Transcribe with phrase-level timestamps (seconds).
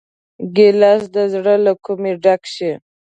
[0.55, 2.71] ګیلاس د زړه له کومي ډک شي.